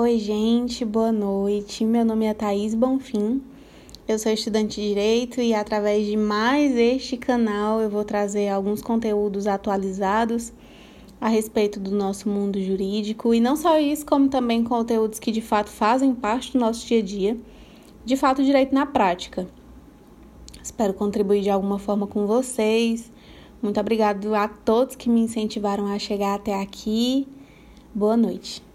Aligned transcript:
Oi, 0.00 0.16
gente, 0.16 0.84
boa 0.84 1.10
noite. 1.10 1.84
Meu 1.84 2.04
nome 2.04 2.26
é 2.26 2.32
Thaís 2.32 2.72
Bonfim. 2.72 3.42
Eu 4.06 4.16
sou 4.16 4.30
estudante 4.30 4.80
de 4.80 4.90
Direito 4.90 5.40
e 5.40 5.52
através 5.52 6.06
de 6.06 6.16
mais 6.16 6.76
este 6.76 7.16
canal 7.16 7.80
eu 7.80 7.90
vou 7.90 8.04
trazer 8.04 8.48
alguns 8.48 8.80
conteúdos 8.80 9.48
atualizados 9.48 10.52
a 11.20 11.26
respeito 11.26 11.80
do 11.80 11.90
nosso 11.90 12.28
mundo 12.28 12.62
jurídico 12.62 13.34
e 13.34 13.40
não 13.40 13.56
só 13.56 13.76
isso, 13.80 14.06
como 14.06 14.28
também 14.28 14.62
conteúdos 14.62 15.18
que 15.18 15.32
de 15.32 15.40
fato 15.40 15.68
fazem 15.68 16.14
parte 16.14 16.52
do 16.52 16.60
nosso 16.60 16.86
dia 16.86 17.00
a 17.00 17.02
dia, 17.02 17.36
de 18.04 18.16
fato, 18.16 18.44
direito 18.44 18.72
na 18.72 18.86
prática. 18.86 19.48
Espero 20.62 20.94
contribuir 20.94 21.42
de 21.42 21.50
alguma 21.50 21.80
forma 21.80 22.06
com 22.06 22.24
vocês. 22.24 23.10
Muito 23.60 23.80
obrigado 23.80 24.32
a 24.32 24.46
todos 24.46 24.94
que 24.94 25.10
me 25.10 25.22
incentivaram 25.22 25.88
a 25.88 25.98
chegar 25.98 26.36
até 26.36 26.54
aqui. 26.54 27.26
Boa 27.92 28.16
noite. 28.16 28.67